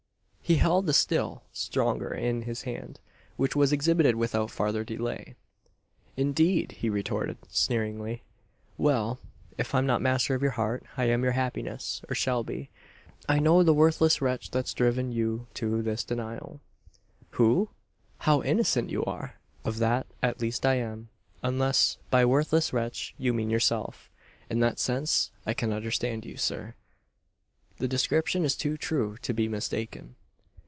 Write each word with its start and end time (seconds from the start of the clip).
He 0.43 0.57
held 0.57 0.89
a 0.89 0.91
still 0.91 1.43
stronger 1.53 2.13
in 2.13 2.41
his 2.41 2.63
hand; 2.63 2.99
which 3.37 3.55
was 3.55 3.71
exhibited 3.71 4.15
without 4.17 4.51
farther 4.51 4.83
delay. 4.83 5.35
"Indeed!" 6.17 6.73
he 6.73 6.89
retorted, 6.89 7.37
sneeringly. 7.47 8.21
"Well; 8.77 9.17
if 9.57 9.73
I'm 9.73 9.85
not 9.85 10.01
master 10.01 10.35
of 10.35 10.41
your 10.41 10.51
heart, 10.51 10.83
I 10.97 11.05
am 11.05 11.21
of 11.21 11.23
your 11.23 11.31
happiness 11.31 12.01
or 12.09 12.15
shall 12.15 12.43
be. 12.43 12.69
I 13.29 13.39
know 13.39 13.63
the 13.63 13.73
worthless 13.73 14.21
wretch 14.21 14.51
that's 14.51 14.73
driven 14.73 15.13
you 15.13 15.47
to 15.53 15.81
this 15.81 16.03
denial" 16.03 16.59
"Who?" 17.39 17.69
"How 18.17 18.41
innocent 18.41 18.89
you 18.89 19.05
are!" 19.05 19.35
"Of 19.63 19.77
that 19.79 20.05
at 20.21 20.41
least 20.41 20.65
I 20.65 20.75
am; 20.75 21.07
unless 21.41 21.97
by 22.09 22.25
worthless 22.25 22.73
wretch 22.73 23.15
you 23.17 23.33
mean 23.33 23.49
yourself. 23.49 24.09
In 24.49 24.59
that 24.59 24.79
sense 24.79 25.31
I 25.45 25.53
can 25.53 25.71
understand 25.71 26.25
you, 26.25 26.35
sir. 26.35 26.75
The 27.77 27.87
description 27.87 28.43
is 28.43 28.57
too 28.57 28.75
true 28.75 29.15
to 29.21 29.33
be 29.33 29.47
mistaken." 29.47 30.15